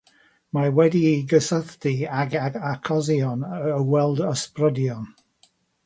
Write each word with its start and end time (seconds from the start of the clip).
Mae 0.57 0.71
wedi'i 0.77 1.11
gysylltu 1.33 1.93
ag 2.21 2.35
achosion 2.73 3.47
o 3.75 3.79
weld 3.93 4.27
ysbrydion. 4.33 5.11